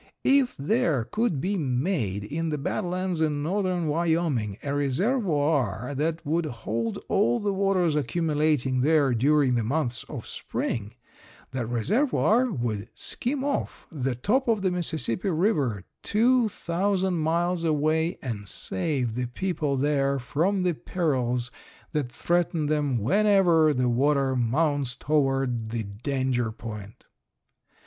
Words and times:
If 0.25 0.57
there 0.57 1.03
could 1.03 1.39
be 1.39 1.57
made 1.57 2.23
in 2.23 2.49
the 2.49 2.57
Bad 2.57 2.85
Lands 2.85 3.21
in 3.21 3.43
northern 3.43 3.87
Wyoming 3.87 4.57
a 4.63 4.73
reservoir 4.73 5.93
that 5.93 6.25
would 6.25 6.47
hold 6.47 6.97
all 7.07 7.39
the 7.39 7.53
waters 7.53 7.95
accumulating 7.95 8.81
there 8.81 9.13
during 9.13 9.53
the 9.53 9.63
months 9.63 10.03
of 10.09 10.25
spring, 10.25 10.95
that 11.51 11.67
reservoir 11.69 12.49
would 12.51 12.89
"skim 12.95 13.43
off" 13.43 13.85
the 13.91 14.15
top 14.15 14.47
of 14.47 14.63
the 14.63 14.71
Mississippi 14.71 15.29
river 15.29 15.83
two 16.01 16.49
thousand 16.49 17.19
miles 17.19 17.63
away 17.63 18.17
and 18.23 18.47
save 18.47 19.13
the 19.13 19.27
people 19.27 19.77
there 19.77 20.17
from 20.17 20.63
the 20.63 20.73
perils 20.73 21.51
that 21.91 22.11
threaten 22.11 22.65
them 22.65 22.97
whenever 22.97 23.71
the 23.71 23.87
water 23.87 24.35
mounts 24.35 24.95
toward 24.95 25.69
the 25.69 25.83
danger 25.83 26.51
point. 26.51 27.05